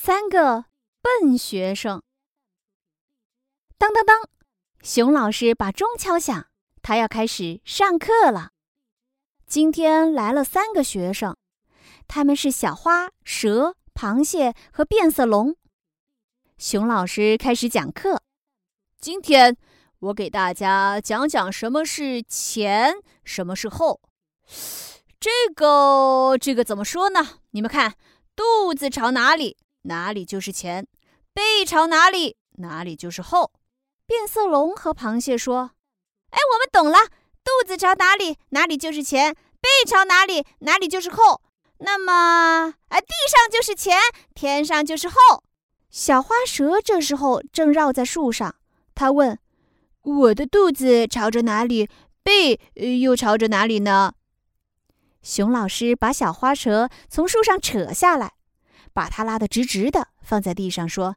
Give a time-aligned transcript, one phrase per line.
[0.00, 0.66] 三个
[1.02, 2.00] 笨学生。
[3.76, 4.28] 当当当，
[4.80, 6.46] 熊老师把钟敲响，
[6.82, 8.52] 他要开始上课了。
[9.48, 11.36] 今天来了三个学生，
[12.06, 15.56] 他们是小花、蛇、螃蟹和变色龙。
[16.56, 18.22] 熊老师开始讲课。
[19.00, 19.56] 今天
[19.98, 22.94] 我给大家讲讲什么是前，
[23.24, 24.00] 什么是后。
[25.18, 27.40] 这个这个怎么说呢？
[27.50, 27.96] 你们看，
[28.36, 29.56] 肚子朝哪里？
[29.82, 30.86] 哪里就是前，
[31.32, 33.52] 背朝哪里，哪里就是后。
[34.06, 35.72] 变色龙和螃蟹说
[36.30, 37.08] ：“哎，我们懂了，
[37.44, 41.42] 肚子朝哪里，哪里就是前；背朝哪里，哪里就是后。
[41.78, 43.98] 那么，哎，地上就是前，
[44.34, 45.14] 天上就是后。”
[45.90, 48.56] 小花蛇这时候正绕在树上，
[48.94, 49.38] 它问
[50.02, 51.88] ：“我的肚子朝着哪里，
[52.22, 52.60] 背
[53.00, 54.14] 又朝着哪里呢？”
[55.22, 58.37] 熊老师把小花蛇从树上扯下来。
[58.98, 61.14] 把它拉得直直的，放在地上，说：“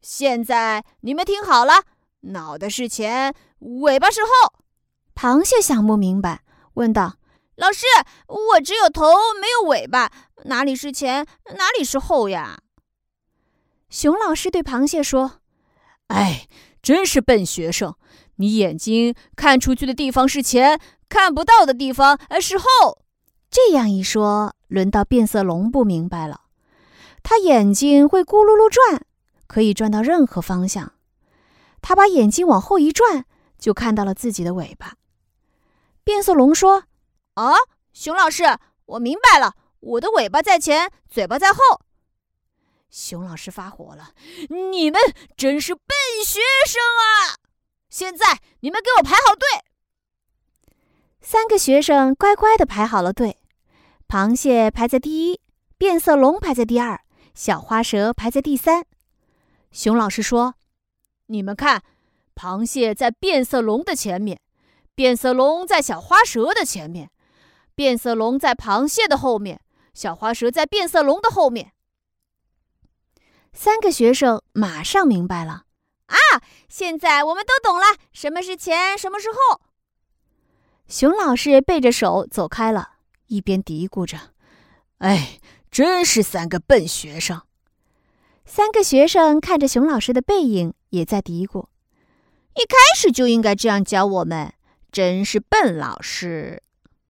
[0.00, 1.82] 现在你们听好了，
[2.20, 4.62] 脑袋是前，尾巴是后。”
[5.20, 6.42] 螃蟹想不明白，
[6.74, 7.16] 问道
[7.58, 7.86] ：“老师，
[8.28, 9.02] 我只有头
[9.40, 10.12] 没有尾巴，
[10.44, 12.60] 哪里是前，哪里是后呀？”
[13.90, 15.40] 熊老师对螃蟹说
[16.14, 16.46] ：“哎，
[16.80, 17.96] 真是笨学生！
[18.36, 22.64] 你眼睛看出去的地方是前，看不到的地方是后。”
[23.50, 26.42] 这样一说，轮到变色龙不明白了。
[27.22, 29.04] 他眼睛会咕噜噜转，
[29.46, 30.92] 可以转到任何方向。
[31.80, 33.24] 他把眼睛往后一转，
[33.58, 34.94] 就看到了自己的尾巴。
[36.02, 36.84] 变色龙说
[37.34, 37.52] ：“啊，
[37.92, 38.44] 熊老师，
[38.86, 41.58] 我明白了，我的尾巴在前，嘴巴在后。”
[42.90, 44.12] 熊老师发火了
[44.72, 44.98] ：“你们
[45.36, 45.84] 真是笨
[46.24, 47.36] 学生啊！
[47.90, 49.46] 现在你们给我排好队。”
[51.20, 53.38] 三个学生乖乖的排好了队，
[54.08, 55.40] 螃蟹排在第一，
[55.76, 56.98] 变色龙排在第二。
[57.38, 58.84] 小花蛇排在第三。
[59.70, 60.56] 熊老师说
[61.26, 61.84] ：“你们看，
[62.34, 64.40] 螃蟹在变色龙的前面，
[64.96, 67.12] 变色龙在小花蛇的前面，
[67.76, 69.60] 变色龙在螃蟹的后面，
[69.94, 71.70] 小花蛇在变色龙的后面。”
[73.54, 75.66] 三个学生马上明白了。
[76.06, 79.60] 啊，现在我们都懂了，什么是前，什么是后。
[80.88, 82.94] 熊老师背着手走开了，
[83.28, 84.32] 一边嘀咕着
[84.98, 85.38] ：“哎。”
[85.70, 87.42] 真是三个笨学生。
[88.44, 91.66] 三个学生看着熊老师的背影，也在嘀咕
[92.56, 94.54] ：“一开始就应该这样教我们，
[94.90, 96.62] 真是笨老师。”